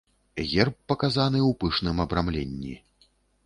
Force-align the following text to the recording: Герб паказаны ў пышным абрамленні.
Герб 0.53 0.73
паказаны 0.93 1.39
ў 1.49 1.59
пышным 1.61 2.03
абрамленні. 2.09 2.73